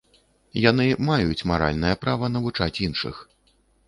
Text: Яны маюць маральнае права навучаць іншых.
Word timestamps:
Яны 0.69 0.85
маюць 1.09 1.47
маральнае 1.51 1.91
права 2.05 2.31
навучаць 2.37 2.81
іншых. 2.89 3.21